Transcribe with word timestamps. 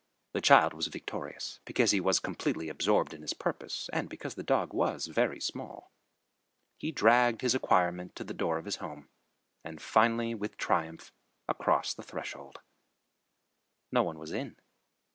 The 0.31 0.41
child 0.41 0.73
was 0.73 0.87
victorious 0.87 1.59
because 1.63 1.91
he 1.91 1.99
was 2.01 2.19
completely 2.19 2.69
absorbed 2.69 3.13
in 3.13 3.21
his 3.21 3.35
purpose, 3.35 3.87
and 3.93 4.09
because 4.09 4.33
the 4.33 4.41
dog 4.41 4.73
was 4.73 5.05
very 5.05 5.39
small. 5.39 5.91
He 6.75 6.91
dragged 6.91 7.41
his 7.41 7.53
acquirement 7.53 8.15
to 8.15 8.23
the 8.23 8.33
door 8.33 8.57
of 8.57 8.65
his 8.65 8.77
home, 8.77 9.09
and 9.63 9.79
finally 9.79 10.33
with 10.33 10.57
triumph 10.57 11.13
across 11.47 11.93
the 11.93 12.01
threshold. 12.01 12.61
No 13.91 14.01
one 14.01 14.17
was 14.17 14.31
in. 14.31 14.55